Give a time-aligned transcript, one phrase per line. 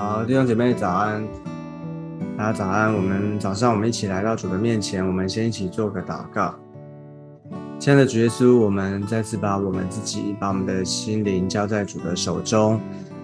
[0.00, 1.22] 好，弟兄姐妹早安，
[2.34, 2.90] 大家早安。
[2.90, 6.54] 我们早上我们一起来到主的面前，我们先一起做个祷告。
[7.78, 12.80] 亲爱的主耶稣，我们再次把我们自己、把我们的心灵交在主的手中。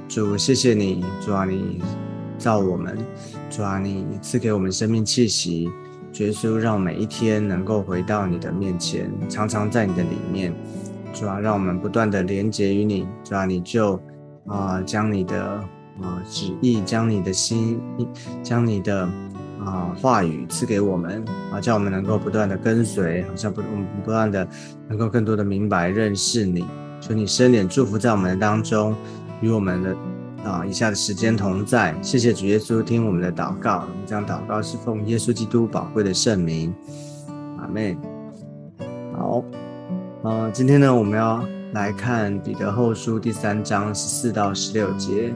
[0.06, 1.80] 主，谢谢你，主啊，你
[2.36, 2.94] 造我们，
[3.48, 5.70] 主啊，你赐给我们生命气息。
[6.12, 10.54] 主耶稣，让每一天能够回到你的面前，常常在你的里面。
[11.14, 13.08] 主啊，让我们不断的连接于你。
[13.24, 13.98] 主啊，你就
[14.46, 15.64] 啊，将你的。
[16.02, 17.80] 啊，旨意将你的心，
[18.42, 19.08] 将你的
[19.64, 24.46] 啊话语赐给我们啊，叫我们能够不断的跟随，好像不我们不断的
[24.88, 26.64] 能够更多的明白认识你，
[27.00, 28.94] 求你伸脸祝福在我们的当中，
[29.40, 29.96] 与我们的
[30.44, 31.94] 啊以下的时间同在。
[32.02, 36.74] 谢谢主耶稣听我们的祷告，我们将祷告是奉耶稣基督宝贵的圣名，
[37.58, 37.96] 阿门。
[39.16, 39.42] 好，
[40.22, 45.34] 呃，今天呢，我们要来看彼得后书第三章十四到十六节。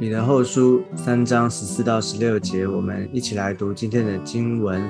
[0.00, 4.82] 彼得后书三章十四到十六节，我们一起来读今天的经文。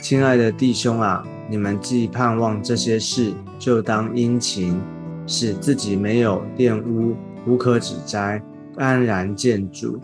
[0.00, 4.80] 亲爱的弟兄啊，你们既盼望这些事，就当殷勤，
[5.26, 7.14] 使自己没有玷污，
[7.46, 8.42] 无可指摘，
[8.76, 10.00] 安然见主，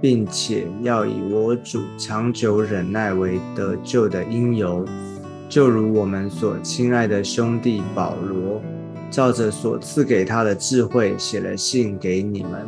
[0.00, 4.84] 并且要以我主长久忍耐为得救的因由。
[5.48, 8.60] 就如我们所亲爱的兄弟保罗，
[9.08, 12.66] 照着所赐给他的智慧，写了信给你们。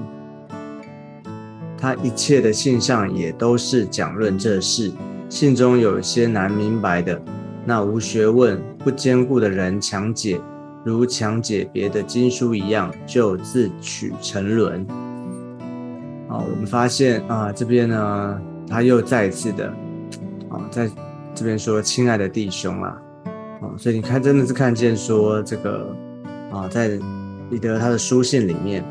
[1.82, 4.92] 他一切的信上也都是讲论这事，
[5.28, 7.20] 信中有些难明白的，
[7.66, 10.40] 那无学问、不坚固的人强解，
[10.84, 14.86] 如强解别的经书一样，就自取沉沦。
[16.28, 19.66] 啊，我们发现啊，这边呢，他又再一次的
[20.50, 20.88] 啊，在
[21.34, 22.96] 这边说：“亲爱的弟兄啊，
[23.60, 25.92] 啊，所以你看，真的是看见说这个
[26.52, 26.96] 啊，在
[27.50, 28.84] 彼得他的书信里面。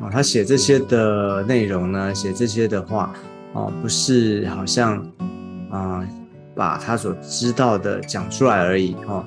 [0.00, 3.12] 啊，他写这些的内容呢，写这些的话，
[3.52, 4.98] 哦，不是好像
[5.70, 6.06] 啊，
[6.54, 9.24] 把他所知道的讲出来而已，哦，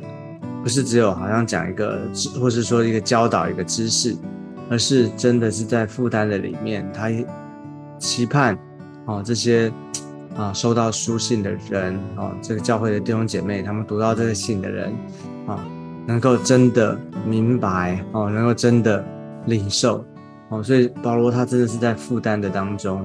[0.61, 4.15] 不是只有好像讲一个知，或是说一个教导一个知识，
[4.69, 7.09] 而是真的是在负担的里面，他
[7.97, 8.57] 期盼
[9.05, 9.71] 哦这些
[10.35, 14.93] 啊收到书信的人，哦，这个教会的弟兄姐妹，他们读到这个信的人，
[15.47, 15.65] 啊，
[16.05, 19.03] 能够真的明白，哦，能够真的
[19.45, 20.05] 领受。
[20.49, 23.01] 哦，所以保罗他真的是在负担的当中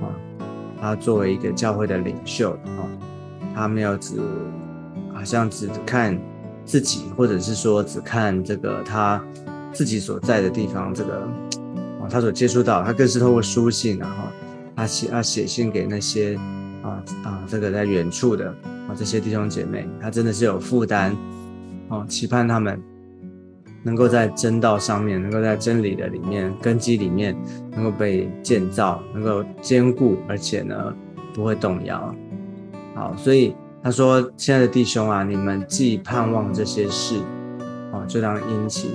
[0.00, 0.08] 啊，
[0.80, 2.80] 他作为一个教会的领袖啊，
[3.54, 4.16] 他没有只
[5.12, 6.18] 好像只看
[6.64, 9.22] 自己，或者是说只看这个他
[9.72, 11.20] 自己所在的地方，这个
[12.00, 14.16] 啊他所接触到，他更是透过书信然后，
[14.74, 16.36] 他写他写信给那些
[16.82, 18.48] 啊啊这个在远处的
[18.88, 21.14] 啊这些弟兄姐妹，他真的是有负担
[21.88, 22.82] 哦，期盼他们。
[23.88, 27.34] 能够在真道上面，能够在真理的里面根基里面，
[27.70, 30.94] 能够被建造，能够坚固，而且呢
[31.32, 32.14] 不会动摇。
[32.94, 37.16] 好，所以他说：“亲爱的弟兄啊，你们既盼望这些事，
[37.90, 38.90] 哦，就当殷勤。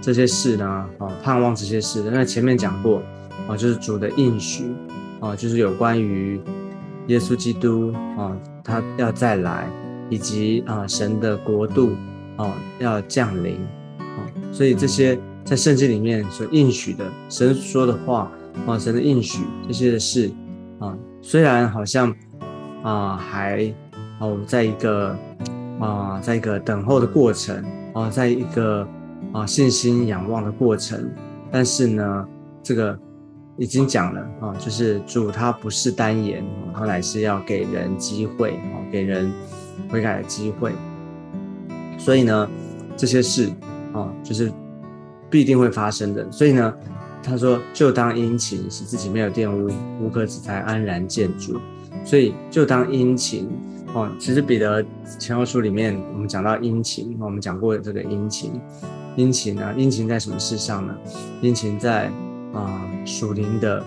[0.00, 2.02] 这些事呢，哦，盼望这些事。
[2.10, 3.02] 那前面讲过，
[3.48, 4.64] 哦，就是主的应许，
[5.20, 6.40] 哦，就是有关于
[7.08, 8.34] 耶稣基督，哦，
[8.64, 9.68] 他要再来，
[10.08, 11.90] 以及啊神的国度，
[12.38, 13.60] 哦，要降临。”
[14.52, 18.30] 所以这些在圣经里面所应许的神说的话
[18.66, 20.30] 啊，神的应许这些的事
[20.78, 22.14] 啊，虽然好像
[22.82, 23.72] 啊还
[24.20, 25.16] 哦在一个
[25.80, 27.64] 啊在一个等候的过程
[27.94, 28.86] 啊，在一个
[29.32, 31.10] 啊信心仰望的过程，
[31.50, 32.28] 但是呢，
[32.62, 32.96] 这个
[33.56, 39.32] 已经讲了啊，就是主他不是单言，他乃是要给人机会啊，给人
[39.88, 40.72] 悔改的机会。
[41.98, 42.48] 所以呢，
[42.96, 43.50] 这些事。
[43.92, 44.52] 哦，就是
[45.28, 46.74] 必定会发生的，所以呢，
[47.22, 51.60] 他说就当殷勤，使自己没有玷污，无可指摘，安然建筑。
[52.04, 53.48] 所以就当殷勤
[53.94, 54.10] 哦。
[54.18, 54.84] 其实彼得
[55.18, 58.52] 前后书里面，我们讲到殷勤，我们讲过这个殷勤，
[59.14, 60.94] 殷勤呢，殷勤在什么事上呢？
[61.40, 62.10] 殷勤在
[62.52, 63.84] 啊属灵的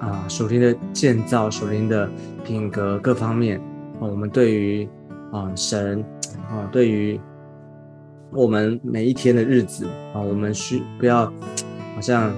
[0.00, 2.10] 啊属灵的建造，属灵的
[2.44, 3.60] 品格各方面。
[4.00, 4.88] 哦，我们对于
[5.30, 6.04] 啊神
[6.50, 7.20] 啊对于。
[8.34, 11.26] 我们每一天的日子啊，我们需不要
[11.94, 12.30] 好像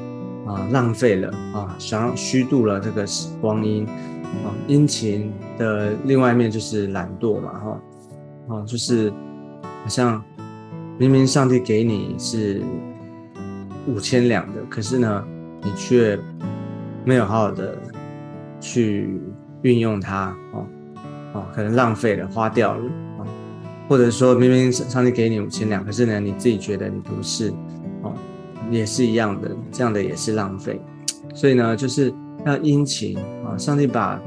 [0.44, 3.06] 啊浪费了啊，想要虚度了这个
[3.41, 4.50] 光阴啊。
[4.67, 7.81] 殷勤的另外一面就是懒惰嘛，哈，
[8.49, 9.11] 啊，就是
[9.62, 10.23] 好像
[10.99, 12.61] 明明上帝给你是
[13.87, 15.25] 五千两的，可是呢，
[15.62, 16.19] 你却
[17.05, 17.76] 没有好好的
[18.61, 19.20] 去
[19.62, 20.67] 运用它，哦，
[21.35, 22.82] 哦，可能浪费了，花掉了。
[23.89, 27.53] 或者说明明上帝给你五千两，可是呢你自己觉得你不是，
[28.03, 28.13] 哦，
[28.71, 30.81] 也是一样的，这样的也是浪费。
[31.35, 32.15] 所以呢，就是
[32.47, 33.59] 要殷勤啊！
[33.59, 34.21] 上帝把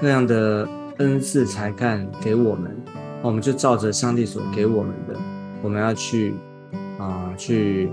[0.00, 0.68] 各样的
[0.98, 2.76] 恩赐才干给我们，
[3.22, 5.14] 我们就照着上帝所给我们的，
[5.62, 6.34] 我们要去
[6.98, 7.92] 啊，去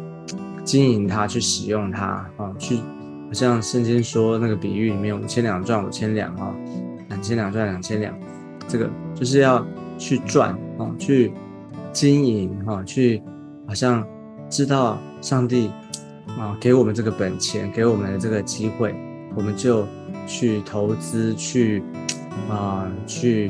[0.63, 6.55] 经营它，去使用它啊，去好像圣经说那个比喻里面，五千两赚五千两啊，
[7.09, 8.17] 两千两赚两千两，
[8.67, 9.63] 这个就是要
[9.99, 11.33] 去赚啊，去
[11.91, 13.21] 经营哈，去
[13.67, 14.05] 好像
[14.49, 15.71] 知道上帝。
[16.39, 18.93] 啊，给我们这个本钱，给我们的这个机会，
[19.35, 19.85] 我们就
[20.27, 21.81] 去投资，去
[22.49, 23.49] 啊，去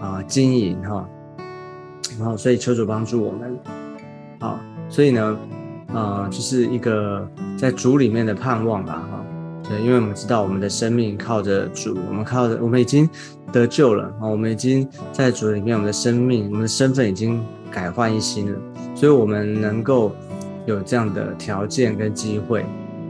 [0.00, 1.08] 啊经营哈。
[2.18, 3.58] 然后，所以求主帮助我们。
[4.38, 5.36] 好，所以呢，
[5.92, 9.19] 啊，就是一个在主里面的盼望吧，哈。
[9.70, 13.08] 对，因为我们知道我们的生命靠着主，我们靠着，我们已经
[13.52, 17.40] 得救了啊，我们已经在主里面，我们的生命，我们的身份已经
[17.70, 18.58] 改换一新了，
[18.94, 20.12] 所以我们能够。
[20.66, 22.60] 有这样的条件跟机会，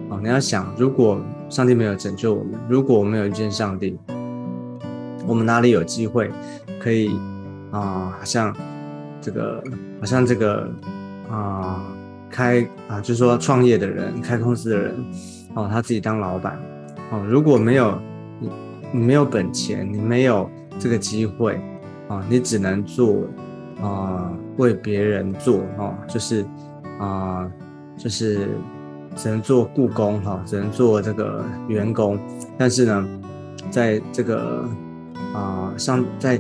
[0.09, 1.21] 啊，你要想，如果
[1.51, 3.99] 上帝没有拯救我们，如果我们有遇见上帝，
[5.27, 6.31] 我们哪里有机会
[6.79, 7.11] 可以
[7.73, 8.17] 啊？
[8.17, 8.57] 好像
[9.21, 9.63] 这个，
[9.99, 10.71] 好像这个
[11.29, 11.85] 啊，
[12.31, 14.95] 开啊，就是说创业的人，开公司的人，
[15.55, 16.59] 哦，他自己当老板，
[17.11, 18.01] 哦，如果没有
[18.39, 18.51] 你，
[18.93, 21.61] 你没有本钱，你没有这个机会，
[22.09, 23.23] 啊，你只能做
[23.83, 26.45] 啊，为别人做，哦，就是。
[26.99, 27.51] 啊，
[27.97, 28.47] 就是
[29.17, 32.21] 只能做雇工哈，只能做这个员工。
[32.59, 33.09] 但是呢，
[33.71, 34.69] 在这个
[35.33, 36.39] 啊，上在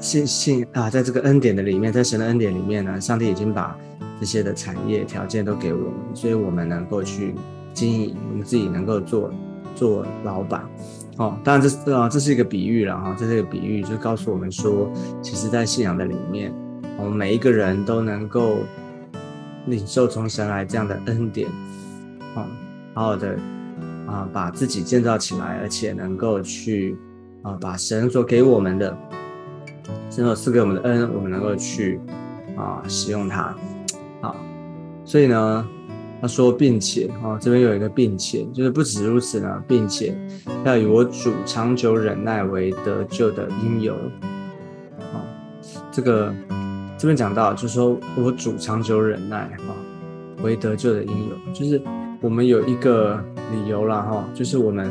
[0.00, 3.76] 信信啊，在这个恩典的里面，在神的恩典里面呢，上帝已经把
[4.20, 7.34] 这些的产业条件都给我们，所以我们能够去
[7.72, 9.30] 经营，我们自己能够做
[9.74, 10.64] 做老板。
[11.18, 14.90] 哦，当然这是啊，这是一个比喻了哈，这是一个比喻，就告诉我们说，
[15.22, 16.52] 其实，在信仰的里面，
[16.98, 18.58] 我们每一个人都能够。
[19.68, 21.50] 领受从神来这样的恩典，
[22.36, 22.46] 啊，
[22.94, 23.36] 好好的
[24.06, 26.96] 啊，把自己建造起来，而且能够去
[27.42, 28.96] 啊，把神所给我们的，
[30.08, 31.98] 神所赐给我们的恩，我们能够去
[32.56, 33.52] 啊使用它，
[34.20, 34.36] 好，
[35.04, 35.68] 所以呢，
[36.20, 40.16] 他说，并且啊，这边有一个并且，就是不止如此呢，并且
[40.64, 43.94] 要以我主长久忍耐为得救的因由，
[45.12, 45.24] 啊，
[45.90, 46.34] 这个。
[46.98, 49.74] 这边讲到，就是说我主长久忍耐，哈，
[50.42, 51.78] 为得救的因由，就是
[52.22, 53.22] 我们有一个
[53.52, 54.90] 理由了，哈，就是我们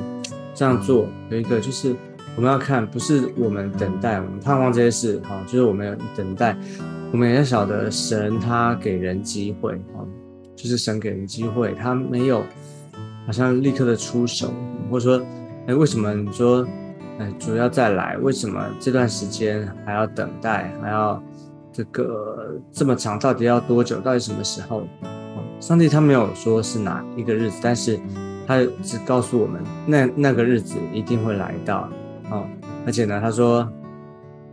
[0.54, 1.95] 这样做有一个，就是
[2.36, 6.56] 我们要看，不是我们等待，我们盼望这些事，哈，就是我们等待，
[7.12, 10.04] 我们也晓得神他给人机会，啊，
[10.56, 12.44] 就是神给人机会，他没有
[13.25, 14.54] 好像立刻的出手，
[14.90, 15.25] 或者说，
[15.68, 16.68] 哎，为什么你说，
[17.19, 21.22] 哎，主要再来，为什么这段时间还要等待，还要？
[21.75, 24.00] 这个这么长，到底要多久？
[24.00, 24.88] 到底什么时候？
[25.60, 28.00] 上帝他没有说是哪一个日子，但是
[28.48, 31.90] 他只告诉我们，那那个日子一定会来到。
[32.31, 32.48] 哦，
[32.86, 33.69] 而且呢，他说，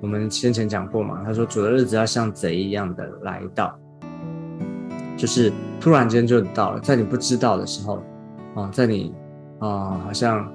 [0.02, 3.78] 我们先前讲过嘛，他说主的日子要像贼一样的来到，
[5.16, 5.50] 就是
[5.81, 8.03] 突然间就到了，在你不知道的时候，
[8.56, 9.15] 啊，在你
[9.60, 10.53] 啊好像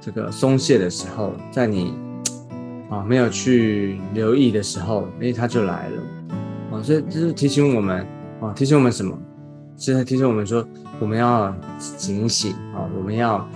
[0.00, 1.94] 这个松懈的时候，在你。
[2.90, 6.02] 啊，没有去留意的时候，哎，他就来了，
[6.72, 8.00] 啊，所以这是提醒我们，
[8.40, 9.14] 啊，提醒我们什么？
[9.76, 10.66] 现在提醒我们说，
[10.98, 13.46] 我们要警醒，啊，我们要，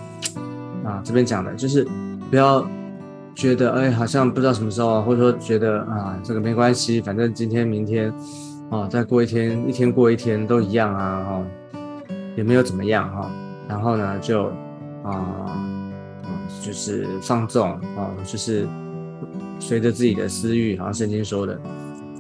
[0.84, 1.88] 啊，这边讲的就是
[2.28, 2.60] 不要
[3.34, 8.12] 觉得，哎，好像不知道什么时候啊，或者说觉得啊，这个没关系，反正今天、明天，
[8.70, 11.78] 啊，再过一天，一天过一天都一样啊，哈，
[12.36, 13.30] 也没有怎么样，哈，
[13.68, 14.46] 然后呢，就
[15.04, 15.64] 啊，
[16.64, 18.66] 就是放纵，啊，就是。
[19.60, 21.56] 随着自己的私欲，好像圣经说的，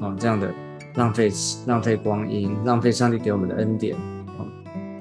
[0.00, 0.48] 哦，这样的
[0.94, 1.28] 浪费
[1.66, 3.96] 浪费光阴，浪费上帝给我们的恩典，
[4.38, 4.46] 哦，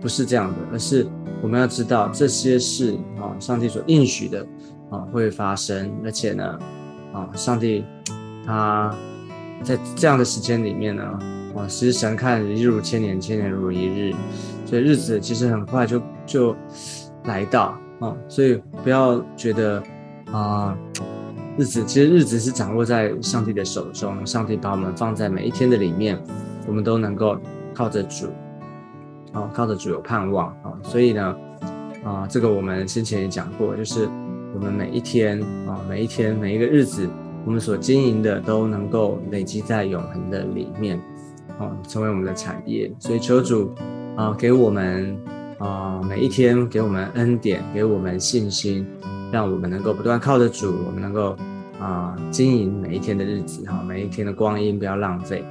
[0.01, 1.05] 不是这样的，而是
[1.43, 4.43] 我们要知道这些事，啊，上帝所应许的，
[4.91, 6.59] 啊，会发生，而且呢，
[7.11, 7.83] 啊，上帝
[8.45, 8.95] 他
[9.63, 11.03] 在这样的时间里面呢，
[11.55, 14.13] 啊，其实神看一日如千年，千年如一日，
[14.65, 16.55] 所以日子其实很快就就
[17.23, 19.81] 来到，啊，所以不要觉得
[20.31, 20.77] 啊。
[21.57, 26.17] 日子其实日子是掌握在上帝的手中，上帝把我们放在每一天的里面，
[26.65, 27.37] 我们都能够
[27.75, 28.27] 靠着主，
[29.33, 31.35] 啊，靠着主有盼望啊，所以呢，
[32.05, 34.07] 啊，这个我们先前也讲过，就是
[34.53, 37.09] 我们每一天啊，每一天每一个日子，
[37.45, 40.99] 我们所经营的都能够累积在永恒的里面，
[41.57, 42.91] 啊，成为我们的产业。
[42.99, 43.73] 所以求主
[44.15, 45.17] 啊，给我们
[45.57, 48.85] 啊，每一天给我们恩典，给我们信心。
[49.31, 51.37] 让我们能够不断靠着主，我们能够
[51.79, 55.41] 啊经营每一天的日子哈，每一天的光阴不要浪费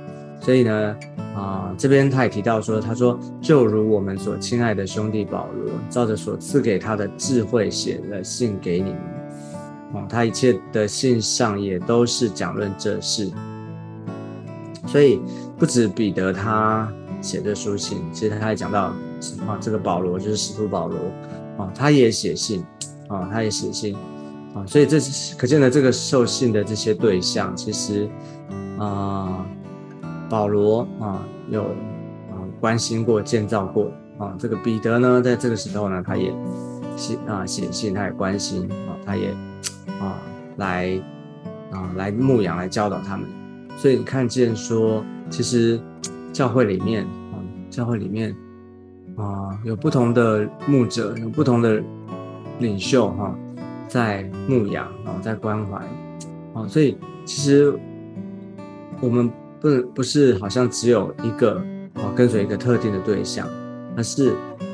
[0.41, 0.97] 所以呢，
[1.37, 13.31] 啊，这边他也提到说，他说就如我们所亲爱的兄弟保罗，照着所赐给他的智慧写了信给你们，啊，他一切的信上也都是讲论这事。
[14.87, 15.21] 所以
[15.59, 18.95] 不止彼得他写的书信，其实他还讲到
[19.47, 20.99] 啊，这个保罗就是使徒保罗。
[21.59, 22.65] 啊，他也写信。
[23.09, 23.95] 啊，他也写信。
[24.55, 28.09] 啊，所以这是可见的这个受信的这些对象，其实
[28.79, 29.45] 啊，
[30.31, 31.21] 保罗啊
[31.51, 36.33] 有啊关心过、建造过啊，这个彼得呢，在这个时候呢，他也
[36.97, 39.31] 写啊写信，他也关心啊，他也
[40.01, 40.17] 啊
[40.57, 41.03] 来
[41.73, 43.27] 啊来牧养、来教导他们。
[43.77, 45.81] 所以你看见说，其实
[46.33, 47.35] 教会里面啊，
[47.69, 48.35] 教会里面
[49.17, 51.83] 啊，有不同的牧者，有不同的
[52.59, 53.35] 领袖哈，
[53.89, 55.79] 在牧养啊，在关怀
[56.55, 57.75] 啊，所以其实
[59.01, 61.63] 我们不不是好像只有一个
[61.95, 63.47] 啊，跟随一个特定的对象，
[63.97, 64.33] 而是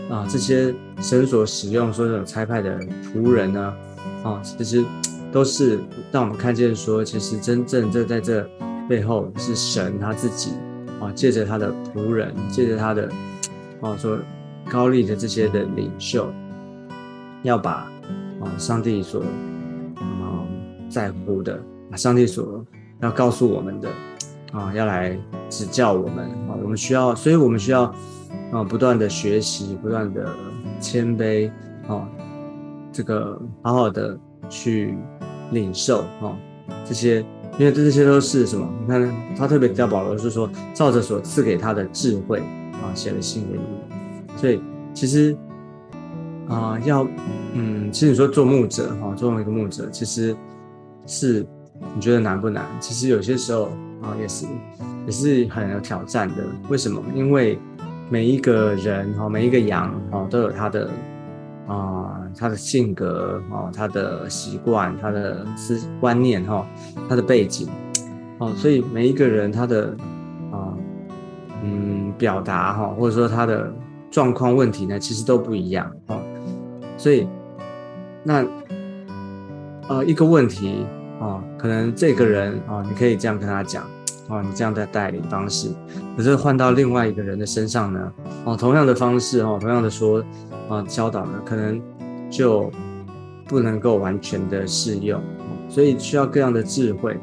[0.09, 2.79] 啊，这些神所使用说这种差派的
[3.13, 3.75] 仆人呢，
[4.23, 4.85] 啊，其实
[5.33, 5.81] 都是
[6.13, 8.49] 让我们看见说，其实真正这在这。
[8.89, 10.53] 背后是神他自己
[11.01, 13.11] 啊，借着他的仆人，借着他的
[13.81, 14.17] 啊说
[14.71, 16.33] 高丽的这些的领袖，
[17.43, 17.91] 要把
[18.41, 19.25] 啊上帝所
[19.97, 20.47] 啊
[20.89, 22.65] 在乎的，把上帝所
[23.01, 23.89] 要告诉我们的
[24.53, 27.83] 啊，要来指教我们啊，我们需要，所以我们需要
[28.53, 30.29] 啊不断的学习，不断的
[30.81, 31.51] 谦卑
[31.89, 32.09] 啊，
[32.93, 34.97] 这个好好的去
[35.53, 36.37] 领受啊
[36.85, 37.25] 这些。
[37.59, 38.69] 因为这这些都是什么？
[38.83, 42.39] 你看，他特别提到保罗是说，照着所赐给他的智慧
[42.73, 43.65] 啊，写了信给你。
[44.37, 44.61] 所以
[44.93, 45.35] 其实
[46.49, 47.09] 啊，要
[47.55, 50.37] 嗯，其实你说做牧者哈，作为一个牧者，其实
[51.07, 51.47] 是
[51.95, 52.67] 你觉得难不难？
[52.79, 53.71] 其实有些时候
[54.03, 54.47] 啊，也是
[55.07, 56.45] 也是很有挑战的。
[56.69, 57.03] 为什么？
[57.15, 57.59] 因为
[58.09, 60.91] 每一个人哈，每一个羊哈，都有他的。
[61.69, 66.65] 啊，他的性格啊，他的习惯，他的思观念哈，
[67.09, 67.69] 他的背景，
[68.39, 69.87] 哦，所以每一个人他的
[70.53, 70.73] 啊，
[71.65, 73.69] 嗯，表达哈，或者说他的
[74.13, 76.21] 状况问题呢，其实都不一样哦。
[76.97, 77.27] 所以
[78.23, 78.47] 那
[79.89, 80.87] 呃一个问题
[81.21, 83.85] 啊，可能这个人啊，你可以这样跟他讲
[84.29, 85.71] 啊，你这样的带领方式，
[86.17, 88.13] 可是换到另外一个人的身上呢，
[88.45, 90.23] 哦，同样的方式哦，同样的说。
[90.69, 91.81] 啊，教导呢，可能
[92.29, 92.69] 就
[93.47, 95.23] 不能够完全的适用，
[95.69, 97.17] 所以需要各样的智慧，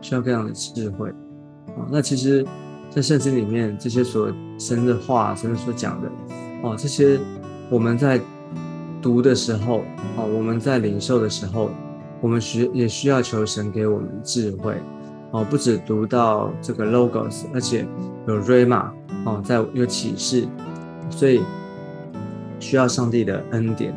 [0.00, 1.08] 需要各样的智慧
[1.70, 1.82] 啊。
[1.90, 2.46] 那其实，
[2.88, 6.08] 在圣经里面，这些所神的话，神所讲的，
[6.62, 7.18] 哦，这些
[7.68, 8.20] 我们在
[9.02, 9.78] 读的时候，
[10.16, 11.70] 哦，我们在领受的时候，
[12.20, 14.74] 我们需也需要求神给我们智慧，
[15.30, 17.86] 哦，不止读到这个 logos，而且
[18.26, 18.90] 有 rama，
[19.24, 20.46] 哦，在有启示，
[21.10, 21.40] 所以。
[22.62, 23.90] 需要上帝的恩典，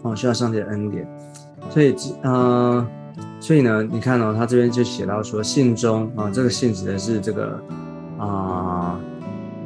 [0.00, 1.06] 哦，需要上帝的恩典，
[1.68, 2.88] 所以，呃，
[3.38, 7.62] 所以呢，你看哦，他这边就写到说，信中啊，这个信指的是这个
[8.18, 8.98] 啊，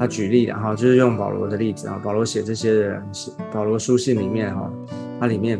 [0.01, 3.01] 他举例的哈，就是用保罗的例子啊，保罗写这些人，
[3.53, 4.69] 保罗书信里面哈，
[5.21, 5.57] 它里面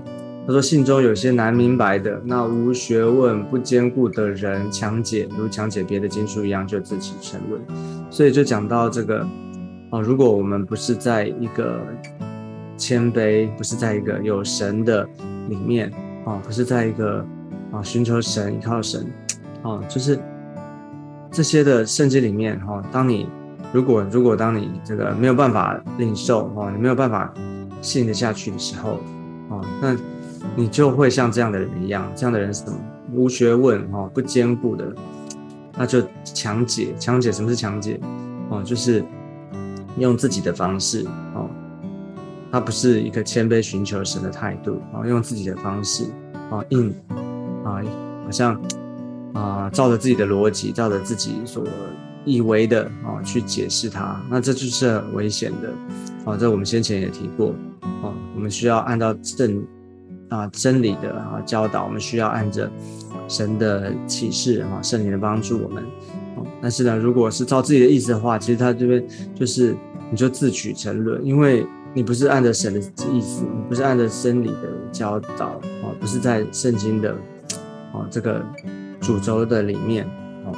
[0.47, 7.61] 他说信中有些难明白的，那无学问不坚固的人强解，如强解别的经书一样，就自己沉沦，
[8.11, 9.27] 所以就讲到这个。
[9.91, 11.81] 哦，如果我们不是在一个
[12.77, 15.09] 谦卑，不是在一个有神的
[15.49, 15.93] 里面，
[16.25, 17.25] 哦，不是在一个
[17.71, 19.07] 啊寻求神、依靠神，
[19.63, 20.19] 哦，就是
[21.31, 23.29] 这些的圣经里面，哈，当你
[23.73, 27.33] 如果如果当你这个没有办法领受，哦，你没有办法
[27.81, 28.99] 信得下去的时候，
[29.51, 29.97] 哦，那
[30.55, 32.79] 你就会像这样的人一样，这样的人是什么？
[33.13, 34.93] 无学问，哦，不坚固的，
[35.77, 37.99] 那就强解，强解什么是强解？
[38.51, 39.05] 哦，就是。
[39.99, 41.49] 用自己的方式哦，
[42.53, 46.05] 他不是一个谦卑寻求神的态度啊，用自己的方式
[46.51, 46.95] 啊，硬
[47.65, 47.81] 啊，
[48.23, 48.61] 好像
[49.33, 51.65] 啊，照着自己的逻辑，照着自己所
[52.27, 55.73] 以为的啊去解释它，那这就是很危险的
[56.31, 56.37] 啊。
[56.37, 57.55] 这我们先前也提过
[58.03, 59.65] 啊，我们需要按照正
[60.29, 62.71] 啊真理的啊教导，我们需要按着
[63.29, 65.85] 神的启示啊，圣灵的帮助我们。
[66.61, 69.05] 但是呢，如果是照自己的意思的话，其实他这边
[69.35, 69.77] 就是
[70.11, 72.79] 你就自取沉沦，因为你不是按着神的
[73.13, 77.13] 意思，你不是按着真理的教导啊，不是在圣经的
[77.93, 78.45] 啊这个
[79.01, 80.05] 主轴的里面
[80.45, 80.53] 啊，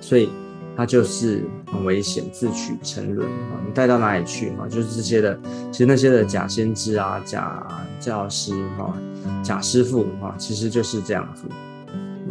[0.00, 0.28] 所以
[0.76, 4.66] 他就是很危险，自取沉沦啊，你带到哪里去啊？
[4.68, 5.38] 就是这些的，
[5.70, 7.66] 其实那些的假先知啊、假
[8.00, 8.96] 教师哈、
[9.42, 11.44] 假师傅啊，其实就是这样子。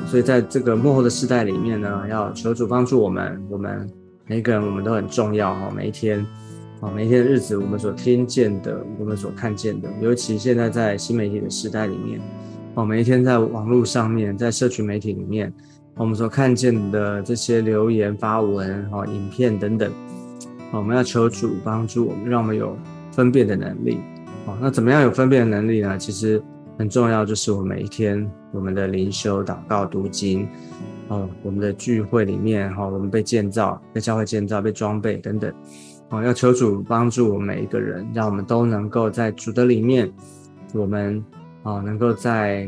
[0.08, 3.90] 所以在这个幕后的时代里面呢，要求主帮助我们，我们
[4.26, 5.72] 每一个人我们都很重要哈。
[5.74, 6.20] 每一天，
[6.82, 12.20] 啊，每一天的日子，我们所听见的，我们所看见的，尤其现在在新媒体的时代里面，
[12.74, 15.54] 哦，每一天在网络上面，在社群媒体里面，
[15.96, 19.92] 我们所看见的这些留言、发文、哈、影片等等，
[20.72, 22.76] 我们要求主帮助我们，让我们有
[23.12, 24.00] 分辨的能力。
[24.48, 25.96] 哦，那怎么样有分辨的能力呢？
[25.98, 26.42] 其实
[26.80, 30.48] 很重要，就是我们每一天我们的灵修、祷告、读经，
[31.10, 35.54] 哦，我们的聚会里面，哈，我们被建造、被教会建造、被装备等等，
[36.10, 40.12] 哦，要求主帮助我们每一个人，让我们都能够在主的里面，
[40.74, 41.24] 我们
[41.62, 42.68] 啊，能够在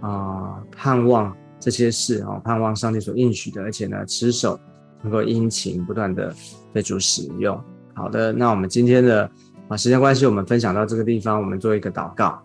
[0.00, 4.58] 啊盼望这些事啊，盼望上帝所应许的，而且呢，持守，
[5.00, 6.34] 能够殷勤不断的
[6.72, 7.58] 被主使用。
[7.94, 9.30] 好的，那我们今天的。
[9.68, 12.38] 啊，时间关系，我们分享到这个地方，我们做一个祷告。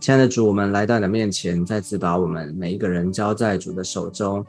[0.00, 4.44] 亲爱的主，我们来到你的面前，再次把我们每一个人交在主的手中。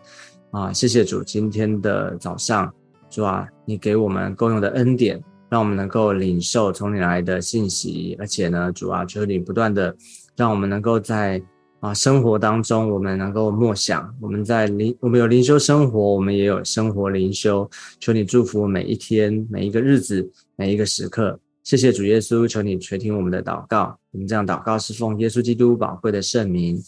[0.50, 2.74] 啊，谢谢主，今天的早上，
[3.12, 9.96] 主啊，你给我们够用的恩典，让我们能够领受从你来的信息，而且呢，主啊，求你不断的
[10.36, 11.40] 让我们能够在
[11.80, 17.70] 啊生活当中，我们能够默想，我们在灵，我们有灵修生活，我们也有生活灵修。
[18.00, 21.40] 求你祝福每一天、每一个日子、每一个时刻。
[21.64, 23.98] 谢谢主耶稣，求你垂听我们的祷告。
[24.12, 26.82] 我们这样祷告是奉耶稣基督宝贵的圣名，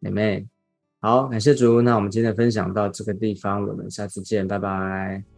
[0.00, 0.46] 妹妹。
[1.00, 1.80] 好，感谢主。
[1.80, 5.31] 那我们今天分享到这个地方，我们下次见，拜拜。